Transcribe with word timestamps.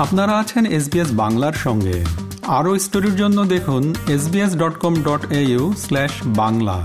আপনারা 0.00 0.38
আছেন 0.38 0.66
এসবিএস 0.66 1.10
বাংলার 1.12 1.52
সঙ্গে। 1.52 2.04
আরও 2.46 2.78
স্টোরির 2.78 3.16
জন্য 3.16 3.44
দেখুন 3.44 3.94
SBS 4.08 4.56
dot 4.56 4.78
com 4.78 4.94
dot 5.02 5.22
Bangla. 6.24 6.84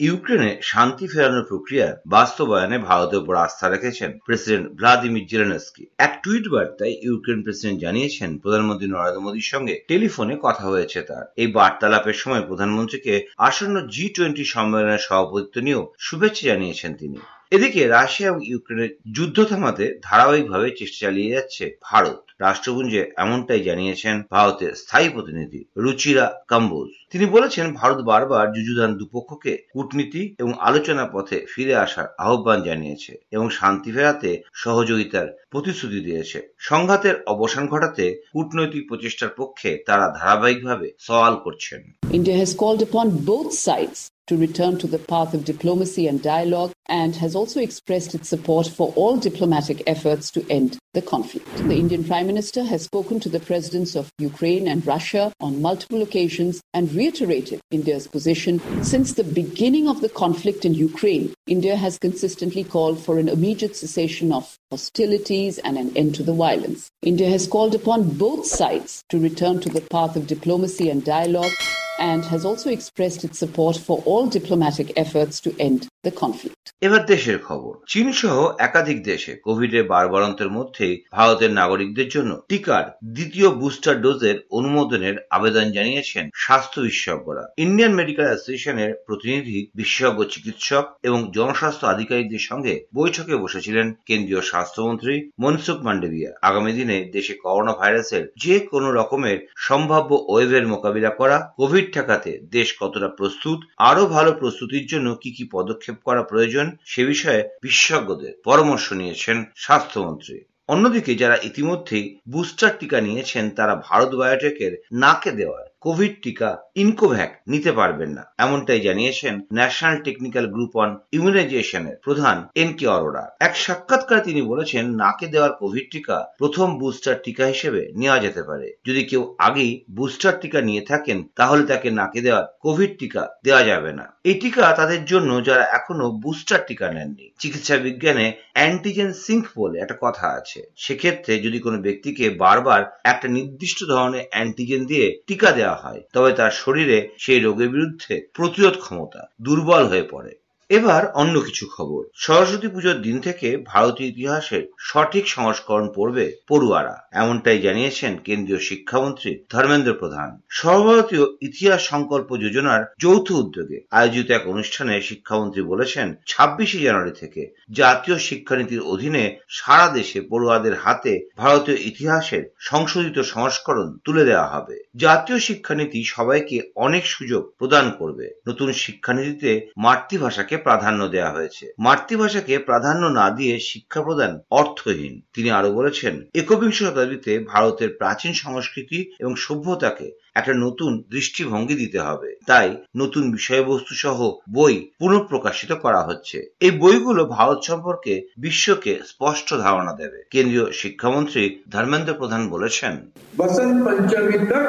ইউক্রেনে 0.00 0.58
শান্তি 0.62 1.06
ফেরানোর 1.06 1.44
প্রক্রিয়া 1.44 1.96
বাস্তবায়নে 2.06 2.78
ভারতের 2.78 3.18
উপর 3.18 3.34
আস্থা 3.34 3.68
রেখেছেন 3.68 4.18
প্রেসিডেন্ট 4.26 4.72
ভ্লাদিমির 4.72 5.26
জেলেনস্কি। 5.26 5.86
এক 5.98 6.20
টুইট 6.22 6.48
বার্তায় 6.48 6.94
ইউক্রেন 7.02 7.42
প্রেসিডেন্ট 7.42 7.80
জানিয়েছেন, 7.80 8.38
প্রধানমন্ত্রী 8.38 8.88
নরেন্দ্র 8.88 9.20
মোদীর 9.20 9.42
সঙ্গে 9.42 9.84
টেলিফোনে 9.88 10.36
কথা 10.42 10.62
হয়েছে 10.62 11.02
তার। 11.02 11.32
এই 11.36 11.46
বার্তালাপের 11.46 12.12
সময় 12.12 12.42
প্রধানমন্ত্রীকে 12.42 13.26
আসন্ন 13.38 13.86
জি 13.86 14.08
টোয়েন্টি 14.08 14.44
সম্মেলনের 14.44 14.98
সভাপতিত্ব 14.98 15.60
নিয়েও 15.60 15.92
শুভেচ্ছা 15.98 16.48
জানিয়েছেন 16.48 16.94
তিনি। 16.94 17.18
এদিকে 17.52 17.86
রাশিয়া 17.86 18.30
এবং 18.30 18.42
ইউক্রেনের 18.46 18.90
যুদ্ধ 19.12 19.44
থামাতে 19.44 19.84
ধারাবাহিকভাবে 20.02 20.70
চেষ্টা 20.70 21.06
চালিয়ে 21.06 21.32
যাচ্ছে 21.32 21.64
ভারত। 21.82 22.20
রাষ্ট্রপুঞ্জে 22.40 23.02
এমনটাই 23.16 23.62
জানিয়েছেন 23.62 24.22
ভারতের 24.30 24.72
স্থায়ী 24.74 25.08
প্রতিনিধি 25.08 25.60
রুচিরা 25.76 26.26
কাম্বোজ। 26.48 26.88
তিনি 27.12 27.26
বলেছেন, 27.26 27.74
ভারত 27.74 28.00
বারবার 28.02 28.52
যুযুধান 28.52 28.90
দুপক্ষকে 28.94 29.52
কূটনীতি 29.72 30.34
এবং 30.38 30.52
আলোচনা 30.60 31.04
পথে 31.06 31.46
ফিরে 31.54 31.74
আসার 31.76 32.06
আহ্বান 32.18 32.62
জানিয়েছে 32.62 33.12
এবং 33.30 33.50
শান্তি 33.50 33.92
ফেরাতে 33.92 34.30
সহযোগিতার 34.54 35.28
প্রতিশ্রুতি 35.50 36.00
দিয়েছে। 36.00 36.38
সংঘাতের 36.58 37.14
অবসান 37.26 37.66
ঘটাতে 37.66 38.04
কূটনৈতিক 38.32 38.82
প্রচেষ্টার 38.88 39.28
পক্ষে 39.36 39.70
তারা 39.86 40.06
ধারাবাহিকভাবে 40.20 40.92
সওয়াল 40.98 41.34
করছেন। 41.44 41.80
India 42.12 42.36
has 42.42 42.50
called 42.60 42.82
upon 42.88 43.06
both 43.30 43.50
sides 43.66 43.98
to 44.26 44.36
return 44.36 44.78
to 44.78 44.86
the 44.86 44.98
path 44.98 45.34
of 45.34 45.44
diplomacy 45.44 46.06
and 46.06 46.22
dialogue 46.22 46.72
and 46.88 47.16
has 47.16 47.34
also 47.34 47.60
expressed 47.60 48.14
its 48.14 48.28
support 48.28 48.66
for 48.66 48.92
all 48.94 49.16
diplomatic 49.16 49.82
efforts 49.86 50.30
to 50.30 50.46
end 50.50 50.78
the 50.94 51.02
conflict. 51.02 51.46
The 51.56 51.76
Indian 51.76 52.04
Prime 52.04 52.26
Minister 52.26 52.64
has 52.64 52.82
spoken 52.82 53.20
to 53.20 53.28
the 53.28 53.40
presidents 53.40 53.94
of 53.94 54.10
Ukraine 54.18 54.66
and 54.68 54.86
Russia 54.86 55.32
on 55.40 55.62
multiple 55.62 56.02
occasions 56.02 56.60
and 56.74 56.92
reiterated 56.92 57.60
India's 57.70 58.06
position. 58.06 58.60
Since 58.82 59.14
the 59.14 59.24
beginning 59.24 59.88
of 59.88 60.00
the 60.00 60.08
conflict 60.08 60.64
in 60.64 60.74
Ukraine, 60.74 61.34
India 61.46 61.76
has 61.76 61.98
consistently 61.98 62.64
called 62.64 63.04
for 63.04 63.18
an 63.18 63.28
immediate 63.28 63.76
cessation 63.76 64.32
of 64.32 64.56
hostilities 64.70 65.58
and 65.58 65.76
an 65.76 65.96
end 65.96 66.14
to 66.16 66.22
the 66.22 66.32
violence. 66.32 66.90
India 67.02 67.28
has 67.28 67.46
called 67.46 67.74
upon 67.74 68.16
both 68.16 68.46
sides 68.46 69.02
to 69.10 69.18
return 69.18 69.60
to 69.60 69.68
the 69.68 69.80
path 69.80 70.16
of 70.16 70.26
diplomacy 70.26 70.88
and 70.88 71.04
dialogue 71.04 71.52
and 71.98 72.20
has 72.24 72.42
also 72.44 72.68
expressed 72.70 73.20
its 73.24 73.38
support 73.38 73.76
for 73.86 73.96
all 74.08 74.24
diplomatic 74.38 74.88
efforts 74.96 75.36
to 75.40 75.50
end 75.68 75.80
the 76.04 76.12
conflict. 76.22 76.54
এবার 76.80 77.06
দেশের 77.06 77.38
খবর। 77.38 77.72
চীন 77.88 78.12
সহ 78.12 78.52
একাধিক 78.58 79.02
দেশে 79.02 79.32
কোভিডের 79.36 79.84
বারবারন্তের 79.84 80.50
মধ্যেই 80.50 80.94
ভারতের 81.12 81.50
নাগরিকদের 81.52 82.08
জন্য 82.08 82.42
টিকার 82.48 82.84
দ্বিতীয় 83.04 83.48
বুস্টার 83.50 84.00
ডোজের 84.00 84.36
অনুমোদনের 84.50 85.16
আবেদন 85.30 85.66
জানিয়েছেন 85.72 86.30
স্বাস্থ্য 86.34 86.80
বিশেষজ্ঞরা। 86.80 87.44
ইন্ডিয়ান 87.56 87.92
মেডিকেল 87.94 88.24
অ্যাসোসিয়েশনের 88.24 88.94
প্রতিনিধি, 89.06 89.70
বিশেষজ্ঞ 89.74 90.24
চিকিৎসক 90.24 90.84
এবং 91.02 91.30
জনস্বাস্থ্য 91.34 91.86
আধিকারিকদের 91.86 92.38
সঙ্গে 92.38 92.86
বৈঠকে 92.94 93.36
বসেছিলেন 93.36 93.86
কেন্দ্রীয় 94.06 94.40
স্বাস্থ্যমন্ত্রী 94.40 95.30
মনসুখ 95.38 95.78
মান্ডেভিয়া। 95.82 96.30
আগামী 96.42 96.72
দিনে 96.72 97.08
দেশে 97.12 97.34
করোনা 97.34 97.72
ভাইরাসের 97.72 98.32
যে 98.44 98.58
কোনো 98.60 98.92
রকমের 98.92 99.38
সম্ভাব্য 99.56 100.24
ওয়েভের 100.28 100.66
মোকাবিলা 100.66 101.10
করা, 101.10 101.52
কোভিড 101.56 101.85
ঠেকাতে 101.92 102.38
দেশ 102.50 102.76
কতটা 102.80 103.08
প্রস্তুত 103.08 103.58
আরও 103.78 104.06
ভালো 104.06 104.32
প্রস্তুতির 104.32 104.86
জন্য 104.86 105.14
কি 105.14 105.30
কি 105.30 105.44
পদক্ষেপ 105.52 105.96
করা 106.04 106.22
প্রয়োজন, 106.22 106.66
সে 106.84 107.04
বিষয়ে 107.04 107.48
বিশেষজ্ঞদের 107.62 108.32
পরামর্শ 108.44 108.92
নিয়েছেন 108.92 109.44
স্বাস্থ্যমন্ত্রী। 109.56 110.44
অন্যদিকে 110.68 111.14
যারা 111.14 111.36
ইতিমধ্যেই 111.42 112.18
বুস্টার 112.28 112.70
টিকা 112.78 113.00
নিয়েছেন, 113.00 113.50
তারা 113.50 113.74
ভারত 113.74 114.14
বায়োটেকের 114.14 114.72
নাকে 114.92 115.30
দেওয়ার 115.32 115.66
কোভিড 115.86 116.14
টিকা 116.22 116.50
ইনকোভ্যাক 116.82 117.30
নিতে 117.48 117.70
পারবেন 117.72 118.10
না, 118.18 118.24
এমনটাই 118.38 118.80
জানিয়েছেন 118.80 119.34
ন্যাশনাল 119.52 119.96
টেকনিক্যাল 120.06 120.46
গ্রুপ 120.54 120.72
অন 120.76 120.90
ইমিউনাইজেশনের 121.12 121.96
প্রধান 122.04 122.36
এন 122.54 122.70
কে 122.78 122.86
অরোরা। 122.86 123.24
এক 123.40 123.54
সাক্ষাৎকারে 123.56 124.22
তিনি 124.22 124.40
বলেছেন, 124.42 124.84
নাকে 125.02 125.26
দেওয়ার 125.26 125.52
কোভিড 125.52 125.86
টিকা 125.90 126.16
প্রথম 126.38 126.68
বুস্টার 126.78 127.16
টিকা 127.24 127.44
হিসেবে 127.46 127.82
নেওয়া 127.96 128.18
যেতে 128.18 128.42
পারে। 128.42 128.68
যদি 128.86 129.02
কেউ 129.04 129.22
আগেই 129.38 129.72
বুস্টার 129.90 130.34
টিকা 130.40 130.60
নিয়ে 130.60 130.82
থাকেন, 130.90 131.18
তাহলে 131.36 131.62
তাকে 131.66 131.88
নাকে 131.90 132.20
দেওয়ার 132.20 132.46
কোভিড 132.60 132.92
টিকা 132.98 133.22
দেওয়া 133.44 133.62
যাবে 133.62 133.90
না। 133.92 134.06
এই 134.24 134.34
টিকা 134.34 134.64
তাদের 134.72 135.02
জন্য 135.04 135.30
যারা 135.44 135.64
এখনও 135.78 136.06
বুস্টার 136.24 136.60
টিকা 136.68 136.86
নেননি, 136.92 137.26
চিকিৎসা 137.38 137.76
বিজ্ঞানে 137.76 138.26
অ্যান্টিজেন 138.52 139.10
সিঙ্ক 139.24 139.44
বলে 139.56 139.76
একটা 139.78 139.96
কথা 140.00 140.26
আছে। 140.38 140.60
সেক্ষেত্রে 140.76 141.32
যদি 141.38 141.58
কোনো 141.60 141.78
ব্যক্তিকে 141.78 142.24
বারবার 142.44 142.80
একটা 143.04 143.26
নির্দিষ্ট 143.28 143.78
ধরনের 143.84 144.24
অ্যান্টিজেন 144.30 144.82
দিয়ে 144.84 145.06
টিকা 145.28 145.50
দেওয়া 145.52 145.75
হয়। 145.76 146.00
তবে 146.12 146.30
তার 146.32 146.52
শরীরে 146.54 146.98
সেই 147.18 147.40
রোগের 147.40 147.68
বিরুদ্ধে 147.68 148.14
প্রতিরোধ 148.34 148.74
ক্ষমতা 148.78 149.20
দুর্বল 149.42 149.84
হয়ে 149.86 150.06
পড়ে। 150.10 150.32
এবার 150.70 151.02
অন্য 151.14 151.40
কিছু 151.40 151.66
খবর। 151.76 152.04
সরস্বতী 152.14 152.68
পুজোর 152.68 153.02
দিন 153.02 153.20
থেকে 153.20 153.56
ভারতীয় 153.66 154.08
ইতিহাসের 154.08 154.62
সঠিক 154.78 155.28
সংস্করণ 155.28 155.86
পড়বে 155.94 156.36
পড়ুয়ারা। 156.48 157.08
এমনটাই 157.12 157.58
জানিয়েছেন 157.60 158.16
কেন্দ্রীয় 158.16 158.58
শিক্ষামন্ত্রী 158.58 159.44
ধর্মেন্দ্র 159.50 159.92
প্রধান। 159.94 160.28
সর্বভারতীয় 160.48 161.24
ইতিহাস 161.40 161.80
সংকল্প 161.86 162.36
যোজনার 162.36 162.86
যৌথ 162.98 163.30
উদ্যোগে 163.30 163.80
আয়োজিত 163.90 164.30
এক 164.30 164.46
অনুষ্ঠানে 164.46 165.00
শিক্ষামন্ত্রী 165.00 165.62
বলেছেন, 165.62 166.14
ছাব্বিশে 166.26 166.78
জানুয়ারি 166.78 167.12
থেকে 167.20 167.54
জাতীয় 167.70 168.18
শিক্ষানীতির 168.18 168.80
অধীনে 168.80 169.24
সারা 169.48 169.88
দেশে 169.88 170.20
পড়ুয়াদের 170.20 170.74
হাতে 170.74 171.28
ভারতীয় 171.36 171.78
ইতিহাসের 171.80 172.42
সংশোধিত 172.60 173.18
সংস্করণ 173.18 173.98
তুলে 174.04 174.24
দেওয়া 174.24 174.48
হবে। 174.48 174.76
জাতীয় 174.96 175.38
শিক্ষানীতি 175.38 176.04
সবাইকে 176.04 176.56
অনেক 176.76 177.06
সুযোগ 177.06 177.52
প্রদান 177.58 177.90
করবে। 177.90 178.26
নতুন 178.48 178.72
শিক্ষানীতিতে 178.72 179.70
মাতৃভাষাকে 179.76 180.55
প্রাধান্য 180.57 181.01
দেওয়া 181.07 181.31
হয়েছে 181.31 181.65
মাতৃভাষাকে 181.79 182.53
প্রাধান্য 182.59 183.03
না 183.19 183.27
দিয়ে 183.29 183.55
শিক্ষা 183.69 184.01
প্রদান 184.01 184.31
অর্থহীন 184.51 185.13
তিনি 185.33 185.49
আরো 185.51 185.69
বলেছেন 185.71 186.13
একবিংশ 186.33 186.77
শতাব্দীতে 186.81 187.33
ভারতের 187.51 187.89
প্রাচীন 187.91 188.33
সংস্কৃতি 188.33 188.99
এবং 189.19 189.33
সভ্যতাকে 189.37 190.07
একটা 190.35 190.53
নতুন 190.55 190.91
দৃষ্টিভঙ্গি 191.09 191.75
দিতে 191.75 191.99
হবে 191.99 192.29
তাই 192.45 192.69
নতুন 192.95 193.23
বিষয়বস্তু 193.31 193.93
সহ 193.95 194.17
বই 194.49 194.75
পুনঃপ্রকাশিত 194.99 195.71
করা 195.75 196.01
হচ্ছে 196.01 196.37
এই 196.61 196.71
বইগুলো 196.79 197.21
ভারত 197.27 197.59
সম্পর্কে 197.63 198.13
বিশ্বকে 198.37 198.93
স্পষ্ট 199.05 199.49
ধারণা 199.55 199.93
দেবে 199.93 200.19
কেন্দ্রীয় 200.31 200.67
শিক্ষামন্ত্রী 200.71 201.43
ধর্মেন্দ্র 201.69 202.13
প্রধান 202.13 202.41
বলেছেন 202.49 202.93
बसंत 203.33 203.75
पंचमी 203.85 204.37
तक 204.45 204.67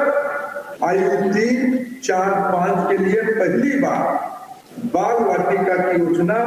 आयु 0.83 1.09
तीन 1.29 1.59
चार 2.01 2.29
पाँच 2.51 2.77
के 2.89 2.97
लिए 2.97 3.21
पहली 3.33 3.71
बार 3.79 4.05
बाल 4.86 5.24
वाटिका 5.24 5.76
की 5.76 5.98
योजना 6.00 6.38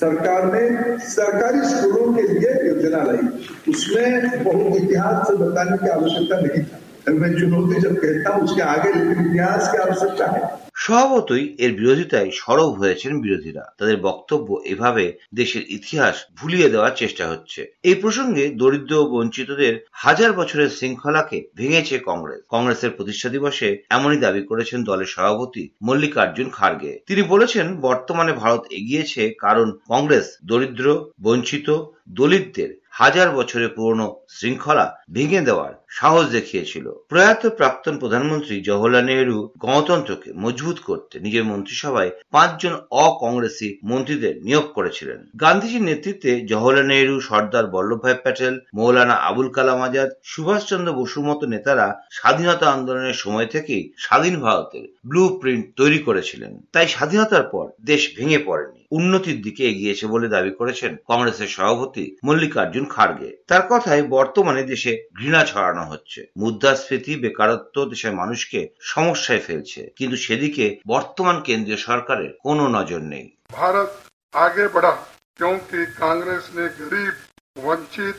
सरकार 0.00 0.44
ने 0.52 0.98
सरकारी 0.98 1.60
स्कूलों 1.68 2.12
के 2.14 2.22
लिए 2.22 2.50
योजना 2.68 3.02
लाई। 3.02 3.28
उसमें 3.68 4.44
बहुत 4.44 4.76
इतिहास 4.76 5.26
से 5.28 5.36
बताने 5.36 5.76
की 5.78 5.88
आवश्यकता 5.88 6.40
नहीं 6.40 6.62
था। 6.62 7.12
मैं 7.12 7.34
चुनौती 7.38 7.80
जब 7.80 7.96
कहता 7.96 8.30
हूँ, 8.30 8.42
उसके 8.44 8.62
आगे 8.62 8.92
लेकिन 8.92 9.30
इतिहास 9.30 9.72
की 9.72 9.78
आवश्यकता 9.78 10.26
है। 10.26 10.65
স্বভাবতই 10.76 11.56
এর 11.58 11.72
বিরোধিতায় 11.74 12.30
সরব 12.34 12.70
হয়েছেন 12.70 13.20
বিরোধীরা। 13.20 13.74
তাদের 13.78 13.96
বক্তব্য 13.96 14.48
এভাবে 14.64 15.18
দেশের 15.34 15.62
ইতিহাস 15.68 16.24
ভুলিয়ে 16.36 16.68
দেওয়ার 16.68 16.94
চেষ্টা 16.96 17.28
হচ্ছে। 17.28 17.60
এই 17.82 17.94
প্রসঙ্গে 17.94 18.48
দরিদ্র 18.48 18.94
ও 18.96 19.10
বঞ্চিতদের 19.10 19.74
হাজার 19.92 20.32
বছরের 20.32 20.70
শৃঙ্খলাকে 20.70 21.48
ভেঙেছে 21.56 21.98
কংগ্রেস। 21.98 22.40
কংগ্রেসের 22.48 22.90
প্রতিষ্ঠা 22.90 23.28
দিবসে 23.28 23.68
এমনই 23.90 24.16
দাবি 24.16 24.42
করেছেন 24.42 24.84
দলের 24.84 25.06
সভাপতি 25.06 25.68
মল্লিকার্জুন 25.82 26.50
খার্গে। 26.50 27.00
তিনি 27.06 27.22
বলেছেন, 27.22 27.80
বর্তমানে 27.80 28.32
ভারত 28.32 28.62
এগিয়েছে 28.70 29.34
কারণ 29.38 29.78
কংগ্রেস 29.88 30.26
দরিদ্র, 30.44 31.10
বঞ্চিত, 31.22 31.84
দলিতদের 32.08 32.85
হাজার 32.96 33.30
বছরের 33.30 33.68
পুরনো 33.68 34.06
শৃঙ্খলা 34.28 34.86
ভেঙে 35.12 35.40
দেওয়ার 35.40 35.72
সাহস 35.88 36.24
দেখিয়েছিল। 36.30 36.86
প্রয়াত 37.08 37.42
প্রাক্তন 37.46 37.98
প্রধানমন্ত্রী 37.98 38.60
জওহরলাল 38.60 39.04
নেহরু 39.04 39.48
গণতন্ত্রকে 39.58 40.32
মজবুত 40.36 40.78
করতে 40.86 41.20
নিজের 41.20 41.44
মন্ত্রিসভায় 41.44 42.10
পাঁচজন 42.30 42.74
অকংগ্রেসী 42.90 43.78
মন্ত্রীদের 43.84 44.34
নিয়োগ 44.42 44.66
করেছিলেন। 44.74 45.18
গান্ধীজির 45.40 45.82
নেতৃত্বে 45.82 46.40
জওহরলাল 46.40 46.86
নেহরু, 46.86 47.20
সর্দার 47.20 47.66
বল্লভভাই 47.66 48.16
প্যাটেল, 48.22 48.54
মৌলানা 48.74 49.14
আবুল 49.14 49.48
কালাম 49.48 49.80
আজাদ, 49.80 50.10
সুভাষচন্দ্র 50.24 50.92
বসুর 50.92 51.24
মতো 51.24 51.46
নেতারা 51.46 51.86
স্বাধীনতা 52.10 52.66
আন্দোলনের 52.70 53.14
সময় 53.14 53.46
থেকেই 53.46 53.92
স্বাধীন 53.96 54.40
ভারতের 54.40 54.84
ব্লু 55.06 55.22
প্রিন্ট 55.40 55.66
তৈরি 55.76 55.98
করেছিলেন। 55.98 56.52
তাই 56.72 56.86
স্বাধীনতার 56.88 57.42
পর 57.42 57.66
দেশ 57.84 58.02
ভেঙে 58.16 58.38
পড়েনি। 58.38 58.80
উন্নতির 58.91 59.37
দিকে 59.41 59.63
এগিয়েছে 59.65 60.05
বলে 60.07 60.27
দাবি 60.27 60.51
করেছেন 60.59 60.91
কংগ্রেসের 61.09 61.49
সভাপতি 61.49 62.05
মল্লিকার্জুন 62.23 62.85
খার্গে 62.85 63.29
তার 63.47 63.63
কথায় 63.69 64.03
বর্তমানে 64.09 64.63
দেশে 64.63 64.91
ঘৃণা 65.17 65.41
ছড়ানো 65.45 65.83
হচ্ছে 65.85 66.19
মুদ্রাস্ফীতি 66.37 67.13
বেকারত্ব 67.15 67.75
দেশের 67.85 68.13
মানুষকে 68.13 68.59
সমস্যায় 68.85 69.41
ফেলছে 69.41 69.81
কিন্তু 69.97 70.15
সেদিকে 70.17 70.65
বর্তমান 70.87 71.37
কেন্দ্রীয় 71.41 71.79
সরকারের 71.87 72.31
কোনো 72.43 72.63
নজর 72.77 73.01
নেই 73.13 73.27
भारत 73.53 73.89
आगे 74.33 74.65
बढ़ा 74.67 74.91
क्योंकि 75.39 75.79
कांग्रेस 75.95 76.45
ने 76.55 76.65
गरीब 76.75 77.13
वंचित 77.59 78.17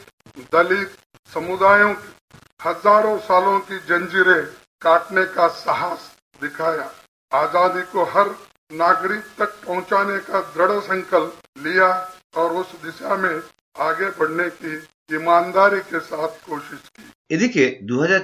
दलित 0.53 0.91
समुदायों 1.33 1.93
की 1.95 2.11
हजारों 2.61 3.17
सालों 3.21 3.59
की 3.61 3.79
जंजीरें 3.89 4.43
काटने 4.83 5.25
का 5.27 5.47
साहस 5.57 6.03
दिखाया 6.41 6.87
आजादी 7.33 7.83
को 7.93 8.05
हर 8.07 8.29
नागरिक 8.72 9.24
तक 9.38 9.54
पहुँचाने 9.66 10.18
का 10.20 10.40
दृढ़ 10.56 10.80
संकल्प 10.82 11.40
लिया 11.58 11.90
और 12.36 12.52
उस 12.52 12.72
दिशा 12.82 13.16
में 13.18 13.42
आगे 13.80 14.10
बढ़ने 14.10 14.50
की 14.50 14.76
ईमानदारी 15.16 15.80
के 15.80 16.00
साथ 16.00 16.28
कोशिश 16.50 16.80
की। 16.96 17.12
এদিকে 17.30 17.80
দু 17.84 18.00
হাজার 18.00 18.22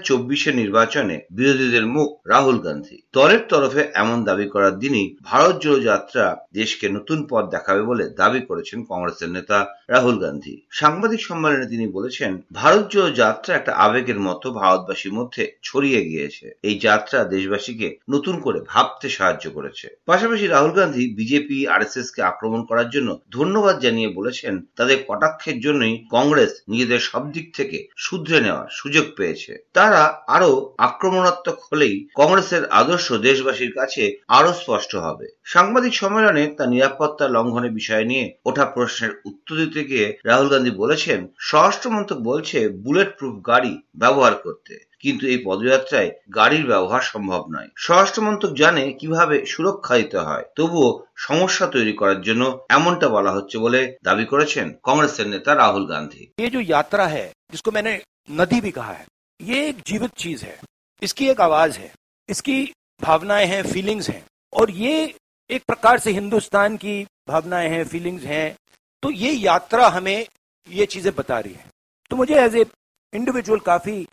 নির্বাচনে 0.54 1.20
বিরোধীদের 1.32 1.86
মুখ 1.88 2.28
রাহুল 2.28 2.58
গান্ধী। 2.60 3.02
দলের 3.14 3.40
তরফে 3.50 3.92
এমন 3.94 4.24
দাবি 4.24 4.48
করার 4.50 4.80
দিনই 4.80 5.16
ভারত 5.24 5.62
জোড়ো 5.62 5.80
যাত্রা 5.80 6.46
দেশকে 6.54 6.90
নতুন 6.90 7.28
পথ 7.30 7.52
দেখাবে 7.52 7.82
বলে 7.82 8.10
দাবি 8.10 8.42
করেছেন 8.42 8.86
কংগ্রেসের 8.90 9.30
নেতা 9.30 9.76
রাহুল 9.90 10.20
গান্ধী। 10.20 10.62
সাংবাদিক 10.72 11.22
সম্মেলনে 11.22 11.66
তিনি 11.66 11.88
বলেছেন, 11.88 12.42
ভারত 12.54 12.92
জোড়ো 12.92 13.12
যাত্রা 13.12 13.56
একটা 13.56 13.76
আবেগের 13.76 14.20
মতো 14.20 14.52
ভারতবাসীর 14.52 15.14
মধ্যে 15.14 15.52
ছড়িয়ে 15.64 16.06
গিয়েছে। 16.06 16.52
এই 16.64 16.80
যাত্রা 16.80 17.24
দেশবাসীকে 17.24 17.98
নতুন 18.10 18.40
করে 18.40 18.60
ভাবতে 18.68 19.10
সাহায্য 19.10 19.52
করেছে। 19.52 19.88
পাশাপাশি 20.06 20.48
রাহুল 20.48 20.72
গান্ধী 20.72 21.14
বিজেপি 21.14 21.68
আর 21.68 21.82
কে 22.16 22.22
আক্রমণ 22.22 22.66
করার 22.66 22.90
জন্য 22.90 23.20
ধন্যবাদ 23.32 23.80
জানিয়ে 23.80 24.10
বলেছেন, 24.10 24.66
তাদের 24.76 24.98
কটাক্ষের 25.08 25.60
জন্যই 25.60 26.06
কংগ্রেস 26.12 26.52
নিজেদের 26.68 27.00
সব 27.00 27.32
দিক 27.32 27.56
থেকে 27.56 27.88
শুধরে 27.98 28.42
নেওয়ার 28.42 28.68
সুযোগ 28.72 28.92
পেয়েছে 29.17 29.53
তারা 29.73 30.03
আরো 30.29 30.51
আক্রমণাত্মক 30.79 31.57
হলেই 31.67 31.97
কংগ্রেসের 32.15 32.63
আদর্শ 32.73 33.07
দেশবাসীর 33.21 33.73
কাছে 33.73 34.03
আরো 34.29 34.51
স্পষ্ট 34.53 34.93
হবে 34.97 35.27
সাংবাদিক 35.45 35.93
সম্মেলনে 35.95 36.45
তার 36.57 36.69
নিরাপত্তা 36.69 37.27
লঙ্ঘনের 37.29 37.73
বিষয় 37.73 38.05
নিয়ে 38.05 38.27
ওঠা 38.45 38.65
প্রশ্নের 38.67 39.13
উত্তর 39.25 39.55
দিতে 39.57 39.81
গিয়ে 39.85 40.07
রাহুল 40.25 40.49
গান্ধী 40.49 40.73
বলেছেন 40.77 41.19
স্বরাষ্ট্র 41.41 41.89
মন্ত্রক 41.91 42.19
বলছে 42.21 42.59
বুলেট 42.85 43.11
প্রুফ 43.19 43.35
গাড়ি 43.47 43.73
ব্যবহার 43.95 44.35
করতে 44.45 44.75
কিন্তু 45.03 45.25
এই 45.27 45.39
পদযাত্রায় 45.47 46.11
গাড়ির 46.35 46.65
ব্যবহার 46.67 47.03
সম্ভব 47.13 47.43
নয় 47.55 47.71
স্বরাষ্ট্র 47.77 48.21
মন্ত্রক 48.23 48.53
জানে 48.55 48.85
কিভাবে 49.01 49.37
সুরক্ষা 49.47 49.95
দিতে 49.97 50.19
হয় 50.19 50.45
তবুও 50.57 50.91
সমস্যা 51.27 51.67
তৈরি 51.67 51.95
করার 51.95 52.21
জন্য 52.23 52.43
এমনটা 52.69 53.07
বলা 53.09 53.33
হচ্ছে 53.33 53.57
বলে 53.59 53.81
দাবি 54.05 54.25
করেছেন 54.25 54.67
কংগ্রেসের 54.83 55.27
নেতা 55.29 55.51
রাহুল 55.55 55.85
গান্ধী 55.87 56.23
ये 56.41 56.49
जो 56.49 56.61
यात्रा 56.73 57.07
है 57.07 57.27
जिसको 57.53 57.71
मैंने 57.71 57.93
नदी 58.30 58.62
भी 58.62 58.72
कहा 58.72 58.94
है। 58.94 59.06
ये 59.42 59.68
एक 59.70 59.82
जीवित 59.88 60.12
चीज़ 60.12 60.46
है। 60.46 60.60
इसकी 61.02 61.28
एक 61.30 61.42
आवाज़ 61.42 61.78
है। 61.80 61.92
इसकी 62.30 62.74
भावनाएँ 63.02 63.46
हैं 63.46 63.64
फीलिंग्स 63.64 64.10
हैं। 64.10 64.26
और 64.54 64.72
ये 64.72 65.16
एक 65.50 65.64
प्रकार 65.64 66.00
से 66.00 66.12
हिंदुस्तान 66.12 66.78
की 66.78 67.04
भावनाएँ 67.28 67.70
हैं 67.70 67.84
फीलिंग्स 67.86 68.24
हैं। 68.24 68.56
तो 69.04 69.12
ये 69.12 69.32
यात्रा 69.32 69.88
हमें 69.88 70.28
ये 70.68 70.86
चीज़ें 70.86 71.14
बता 71.16 71.40
रही 71.40 71.54
है। 71.54 71.66
तो 72.10 72.16
मुझे 72.16 72.36
एज 72.36 72.56
ए 72.56 72.66
इंडिविजुअल 73.14 73.60
काफ़ी 73.60 74.08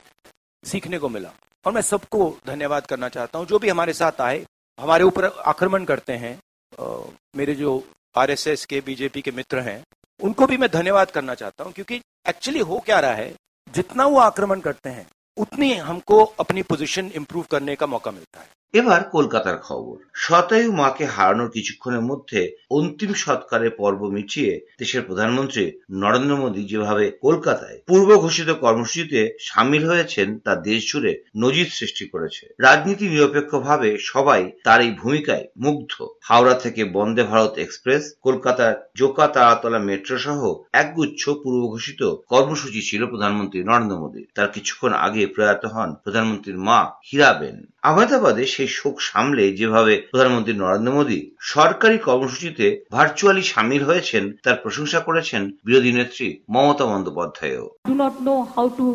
सीखने 0.63 0.97
को 0.99 1.09
मिला। 1.09 1.31
और 1.65 1.73
मैं 1.73 1.81
सबको 1.81 2.37
धन्यवाद 2.47 2.85
करना 2.85 3.09
चाहता 3.09 3.39
हूँ। 3.39 3.47
जो 3.47 3.59
भी 3.59 3.69
हमारे 3.69 3.93
साथ 3.93 4.21
आए 4.21 4.45
हमारे 4.79 5.03
ऊपर 5.03 5.25
आक्रमण 5.25 5.85
करते 5.85 6.13
हैं 6.13 6.39
आ, 6.79 7.01
मेरे 7.35 7.53
जो 7.55 7.71
आरएसएस 8.15 8.65
के 8.65 8.79
बीजेपी 8.81 9.21
के 9.21 9.31
मित्र 9.31 9.59
हैं 9.59 9.83
उनको 10.19 10.45
भी 10.47 10.57
मैं 10.57 10.69
धन्यवाद 10.69 11.11
करना 11.11 11.33
चाहता 11.35 11.63
हूँ। 11.63 11.73
क्योंकि 11.73 12.01
एक्चुअली 12.29 12.59
हो 12.59 12.79
क्या 12.79 12.99
रहा 12.99 13.13
है 13.13 13.33
जितना 13.75 14.05
वो 14.05 14.17
आक्रमण 14.19 14.59
करते 14.59 14.89
हैं, 14.89 15.07
उतनी 15.37 15.73
हमको 15.73 16.23
अपनी 16.23 16.61
पोजीशन 16.61 17.11
इंप्रूव 17.15 17.45
करने 17.51 17.75
का 17.75 17.87
मौका 17.87 18.11
मिलता 18.11 18.39
है। 18.39 18.49
এবার 18.73 19.01
কলকাতার 19.11 19.57
খবর। 19.57 19.95
শতায়ু 20.13 20.69
মাকে 20.71 21.05
হারানোর 21.05 21.49
কিছুক্ষণের 21.49 22.01
মধ্যে 22.01 22.41
অন্তিম 22.69 23.11
সৎকারের 23.13 23.71
পর্ব 23.71 24.01
মিটিয়ে 24.15 24.53
দেশের 24.79 25.01
প্রধানমন্ত্রী 25.01 25.65
নরেন্দ্র 25.91 26.35
মোদী 26.37 26.61
যেভাবে 26.63 27.05
কলকাতায় 27.21 27.77
পূর্ব 27.87 28.09
ঘোষিত 28.17 28.49
কর্মসূচিতে 28.63 29.21
সামিল 29.39 29.83
হয়েছেন, 29.85 30.27
তা 30.39 30.53
দেশ 30.55 30.81
জুড়ে 30.91 31.11
নজির 31.37 31.67
সৃষ্টি 31.69 32.05
করেছে। 32.05 32.43
রাজনীতি 32.59 33.05
নিরপেক্ষভাবে 33.09 33.89
সবাই 34.03 34.51
তার 34.63 34.79
এই 34.81 34.91
ভূমিকায় 34.91 35.45
মুগ্ধ। 35.57 35.93
হাওড়া 36.21 36.53
থেকে 36.53 36.81
বন্দে 36.97 37.23
ভারত 37.23 37.53
এক্সপ্রেস, 37.57 38.03
কলকাতার 38.21 38.73
জোকা 38.95 39.27
তারাতলা 39.27 39.79
মেট্রো 39.79 40.17
সহ 40.17 40.41
একগুচ্ছ 40.73 41.21
পূর্ব 41.43 41.61
ঘোষিত 41.67 42.01
কর্মসূচি 42.27 42.81
ছিল 42.81 43.01
প্রধানমন্ত্রী 43.05 43.59
নরেন্দ্র 43.63 43.97
মোদী 43.97 44.21
তার 44.35 44.47
কিছুক্ষণ 44.47 44.91
আগে 45.05 45.21
প্রয়াত 45.25 45.63
হন 45.65 45.89
প্রধানমন্ত্রীর 46.03 46.57
মা 46.57 46.79
হীরাবেন। 47.07 47.57
আহমেদাবাদে 47.83 48.43
সেই 48.45 48.69
শোক 48.69 48.95
সামলে 49.01 49.43
যেভাবে 49.59 49.93
প্রধানমন্ত্রী 50.11 50.53
নরেন্দ্র 50.55 50.95
মোদী 50.97 51.19
সরকারি 51.53 51.97
কর্মসূচিতে 51.99 52.65
ভার্চুয়ালি 52.91 53.43
সামিল 53.43 53.81
হয়েছেন, 53.83 54.23
তার 54.43 54.57
প্রশংসা 54.63 54.99
করেছেন 54.99 55.41
বিরোধী 55.65 55.91
নেত্রী 55.91 56.27
Mamata 56.49 56.85
Bandyopadhyay 56.85 57.55
do 57.89 57.95
not 57.95 58.15
know 58.27 58.35
how 58.55 58.67
to 58.79 58.87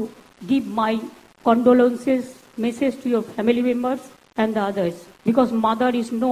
give 0.51 0.63
my 0.81 0.95
condolences 1.45 2.25
message 2.59 2.93
to 3.03 3.07
your 3.09 3.25
family 3.33 3.63
members 3.71 4.03
and 4.37 4.53
the 4.57 4.63
others 4.71 4.97
because 5.27 5.49
mother 5.65 5.93
is 6.03 6.09
no 6.23 6.31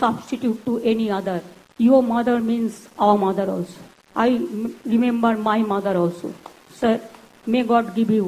substitute 0.00 0.58
to 0.66 0.72
any 0.90 1.06
other 1.20 1.40
your 1.80 2.02
mother 2.12 2.38
means 2.50 2.72
our 3.02 3.18
mother 3.24 3.48
also 3.56 3.80
I 4.14 4.30
remember 4.92 5.34
my 5.46 5.60
mother 5.72 5.96
also 6.04 6.28
sir 6.78 6.96
may 7.46 7.60
God 7.72 7.86
give 7.96 8.08
you 8.18 8.26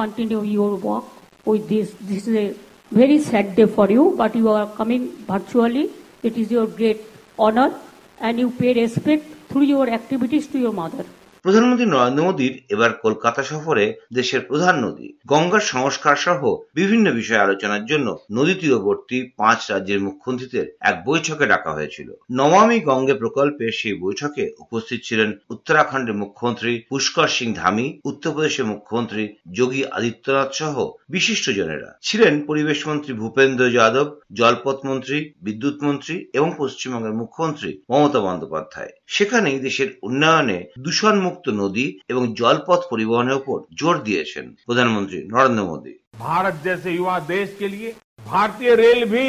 continue 0.00 0.40
your 0.54 0.74
work 0.82 1.06
with 1.44 1.68
this. 1.68 1.94
This 2.00 2.26
is 2.26 2.36
a 2.36 2.54
very 2.90 3.18
sad 3.18 3.54
day 3.56 3.66
for 3.66 3.90
you, 3.90 4.14
but 4.16 4.34
you 4.34 4.48
are 4.48 4.66
coming 4.66 5.12
virtually. 5.26 5.90
It 6.22 6.36
is 6.36 6.50
your 6.50 6.66
great 6.66 7.00
honor 7.38 7.78
and 8.20 8.38
you 8.38 8.50
pay 8.50 8.74
respect 8.74 9.24
through 9.48 9.62
your 9.62 9.88
activities 9.88 10.46
to 10.48 10.58
your 10.58 10.72
mother. 10.72 11.04
প্রধানমন্ত্রী 11.48 11.86
নরেন্দ্র 11.86 12.24
মোদীর 12.24 12.54
এবার 12.68 12.90
কলকাতা 12.92 13.42
সফরে 13.42 13.94
দেশের 14.12 14.40
প্রধান 14.40 14.74
নদী। 14.84 15.12
গঙ্গার 15.26 15.60
সংস্কার 15.60 16.16
সহ 16.16 16.40
বিভিন্ন 16.74 17.06
বিষয়ে 17.12 17.38
আলোচনার 17.38 17.86
জন্য 17.86 18.18
নদী 18.32 18.54
তীরবর্তী 18.54 19.18
পাঁচ 19.36 19.70
রাজ্যের 19.70 20.00
মুখ্যমন্ত্রীদের 20.00 20.66
এক 20.80 20.96
বৈঠকে 21.04 21.46
ডাকা 21.46 21.70
হয়েছিল। 21.72 22.08
নমামি 22.32 22.80
গঙ্গে 22.80 23.14
প্রকল্পের 23.14 23.72
সেই 23.72 23.94
বৈঠকে 23.94 24.54
উপস্থিত 24.58 25.00
ছিলেন 25.04 25.32
উত্তরাখণ্ডের 25.50 26.14
মুখ্যমন্ত্রী 26.14 26.82
পুষ্কর 26.88 27.28
সিং 27.28 27.54
ধামি 27.54 27.86
উত্তরপ্রদেশের 28.04 28.66
মুখ্যমন্ত্রী 28.66 29.22
যোগী 29.52 29.82
আদিত্যনাথ 29.84 30.50
সহ 30.52 30.90
বিশিষ্ট 31.08 31.50
জনেরা। 31.50 31.98
ছিলেন 32.02 32.34
পরিবেশ 32.46 32.88
মন্ত্রী 32.88 33.12
ভূপেন্দ্র 33.12 33.70
যাদব, 33.70 34.08
জলপথ 34.32 34.78
মন্ত্রী, 34.86 35.18
বিদ্যুৎ 35.42 35.76
মন্ত্রী 35.82 36.14
এবং 36.32 36.52
পশ্চিমবঙ্গের 36.58 37.14
মুখ্যমন্ত্রী 37.14 37.70
মমতা 37.90 38.20
বন্দ্যোপাধ্যায়। 38.20 38.92
সেখানেই 39.06 39.58
দেশের 39.58 39.88
উন্নয়নে 40.02 40.58
দূষণ 40.78 41.16
মুক্ত 41.37 41.45
নদী 41.55 41.85
এবং 42.09 42.23
জলপথ 42.39 42.81
পরিবহনের 42.91 43.39
উপর 43.41 43.57
জোর 43.79 43.95
দিয়েছেন 44.07 44.45
প্রধানমন্ত্রী 44.67 45.19
নরেন্দ্র 45.33 45.63
মোদী 45.71 45.93
भारत 46.17 46.55
जैसे 46.63 46.89
युवा 46.91 47.15
देश 47.27 47.47
के 47.59 47.67
लिए 47.67 47.89
भारतीय 48.25 48.71
रेल 48.75 49.01
भी 49.05 49.27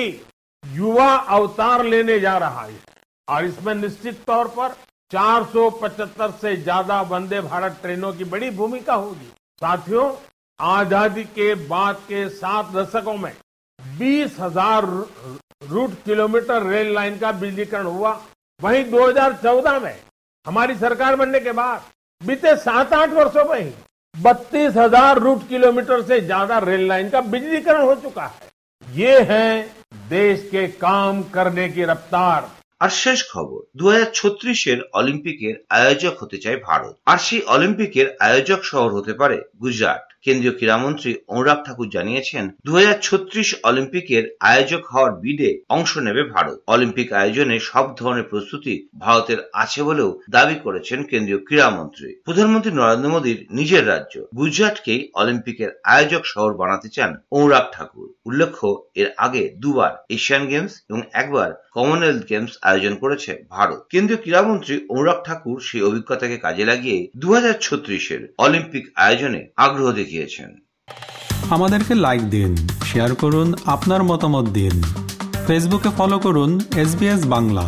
युवा 0.65 1.11
अवतार 1.31 1.79
लेने 1.87 2.17
जा 2.21 2.37
रहा 2.39 2.63
है 2.63 2.77
और 3.29 3.45
इसमें 3.45 3.75
निश्चित 3.77 4.17
तौर 4.27 4.49
पर 4.57 4.69
475 5.11 6.33
से 6.41 6.51
ज्यादा 6.59 7.01
वंदे 7.05 7.41
भारत 7.43 7.79
ट्रेनों 7.83 8.13
की 8.13 8.25
बड़ी 8.27 8.51
भूमिका 8.53 8.95
होगी 8.97 9.29
साथियों 9.63 10.07
आजादी 10.61 11.25
के 11.33 11.55
बाद 11.67 11.97
के 12.09 12.29
सात 12.31 12.73
दशकों 12.73 13.17
में 13.19 13.33
बीस 13.79 14.37
हजार 14.41 14.85
रूट 15.71 15.93
किलोमीटर 16.05 16.67
रेल 16.67 16.93
लाइन 16.95 17.19
का 17.19 17.33
बिजलीकरण 17.35 17.87
हुआ 17.89 18.13
वहीं 18.61 18.85
2014 18.91 19.81
में 19.83 19.95
हमारी 20.47 20.75
सरकार 20.77 21.17
बनने 21.17 21.41
के 21.41 21.53
बाद 21.53 21.83
बीते 22.21 22.55
सात 22.59 22.93
आठ 22.95 23.11
वर्षों 23.13 23.45
में 23.45 23.59
ही 23.59 23.71
बत्तीस 24.15 24.77
हजार 24.77 25.19
रूट 25.19 25.49
किलोमीटर 25.49 26.03
से 26.03 26.21
ज्यादा 26.23 26.59
रेल 26.61 26.87
लाइन 26.89 27.09
का 27.11 27.21
बिजलीकरण 27.29 27.83
हो 27.83 27.95
चुका 28.03 28.27
है 28.27 28.99
ये 28.99 29.21
है 29.25 29.49
देश 30.11 30.49
के 30.51 30.67
काम 30.81 31.23
करने 31.31 31.69
की 31.71 31.85
रफ्तार 31.87 32.51
আর 32.81 32.91
শেষ 32.95 33.21
খবর 33.29 33.61
দু 33.75 33.85
হাজার 33.91 34.09
ছত্রিশের 34.13 34.79
অলিম্পিকের 34.95 35.55
আয়োজক 35.75 36.15
হতে 36.23 36.39
চায় 36.39 36.59
ভারত 36.65 36.95
আর 37.11 37.19
সেই 37.19 37.43
অলিম্পিকের 37.49 38.09
আয়োজক 38.21 38.61
শহর 38.71 38.91
হতে 38.93 39.13
পারে 39.21 39.37
গুজরাট 39.63 40.05
কেন্দ্রীয় 40.26 40.56
ক্রীড়ামন্ত্রী 40.56 41.16
অনুরাগ 41.28 41.60
ঠাকুর 41.66 41.88
জানিয়েছেন 41.90 42.50
দু 42.66 42.72
হাজার 42.76 42.98
ছত্রিশ 43.02 43.56
অলিম্পিকের 43.64 44.24
আয়োজক 44.40 44.84
হওয়ার 44.86 45.14
বিডে 45.16 45.62
অংশ 45.70 45.98
নেবে 45.98 46.24
ভারত। 46.24 46.58
অলিম্পিক 46.68 47.14
আয়োজনে 47.14 47.60
সব 47.60 47.96
ধরনের 47.96 48.24
প্রস্তুতি 48.24 48.88
ভারতের 49.00 49.38
আছে 49.54 49.84
বলেও 49.84 50.20
দাবি 50.30 50.56
করেছেন 50.64 51.04
কেন্দ্রীয় 51.04 51.40
ক্রীড়ামন্ত্রী। 51.46 52.16
প্রধানমন্ত্রী 52.26 52.72
নরেন্দ্র 52.72 53.10
মোদীর 53.10 53.46
নিজের 53.52 53.88
রাজ্য। 53.88 54.24
গুজরাটকেই 54.36 55.02
অলিম্পিকের 55.14 55.70
আয়োজক 55.84 56.24
শহর 56.26 56.54
বানাতে 56.54 56.90
চান 56.90 57.12
অনুরাগ 57.32 57.66
ঠাকুর। 57.72 58.08
উল্লেখ্য, 58.30 58.68
এর 59.02 59.10
আগে 59.18 59.44
দুবার 59.64 59.94
এশিয়ান 60.10 60.44
গেমস 60.48 60.74
এবং 60.90 61.02
একবার 61.14 61.50
কমনওয়েলথ 61.74 62.24
গেমস 62.30 62.52
আয়োজন 62.62 62.94
করেছে 62.96 63.32
ভারত। 63.50 63.80
কেন্দ্রীয় 63.92 64.20
ক্রীড়ামন্ত্রী 64.22 64.76
অনুরাগ 64.90 65.20
ঠাকুর 65.26 65.58
সেই 65.60 65.84
অভিজ্ঞতাকে 65.90 66.38
কাজে 66.38 66.64
লাগিয়ে 66.66 67.00
দু 67.22 67.28
হাজার 67.34 67.56
অলিম্পিক 68.38 68.86
আয়োজনে 68.96 69.42
আগ্রহ 69.66 69.88
দেখিয়েছেন। 69.92 70.50
আমাদেরকে 71.56 71.94
লাইক 72.06 72.24
দিন 72.36 72.52
শেয়ার 72.90 73.12
করুন, 73.16 73.48
আপনার 73.66 74.02
মতামত 74.04 74.46
দিন। 74.60 74.76
ফেসবুকে 75.48 75.90
ফলো 75.98 76.18
করুন 76.20 76.52
এস 76.84 76.92
বাংলা 77.36 77.66